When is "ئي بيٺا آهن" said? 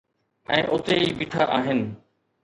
1.01-1.81